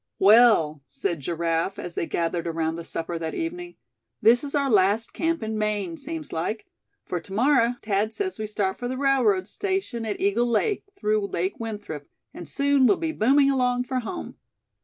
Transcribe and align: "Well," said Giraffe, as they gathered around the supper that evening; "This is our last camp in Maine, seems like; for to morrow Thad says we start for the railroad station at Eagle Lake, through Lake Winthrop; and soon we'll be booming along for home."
"Well," 0.17 0.81
said 0.87 1.19
Giraffe, 1.19 1.77
as 1.77 1.93
they 1.93 2.07
gathered 2.07 2.47
around 2.47 2.75
the 2.75 2.83
supper 2.83 3.19
that 3.19 3.35
evening; 3.35 3.75
"This 4.19 4.43
is 4.43 4.55
our 4.55 4.67
last 4.67 5.13
camp 5.13 5.43
in 5.43 5.59
Maine, 5.59 5.95
seems 5.95 6.33
like; 6.33 6.65
for 7.05 7.19
to 7.19 7.31
morrow 7.31 7.75
Thad 7.83 8.11
says 8.11 8.39
we 8.39 8.47
start 8.47 8.79
for 8.79 8.87
the 8.87 8.97
railroad 8.97 9.47
station 9.47 10.03
at 10.07 10.19
Eagle 10.19 10.47
Lake, 10.47 10.85
through 10.95 11.27
Lake 11.27 11.59
Winthrop; 11.59 12.07
and 12.33 12.49
soon 12.49 12.87
we'll 12.87 12.97
be 12.97 13.11
booming 13.11 13.51
along 13.51 13.83
for 13.83 13.99
home." 13.99 14.37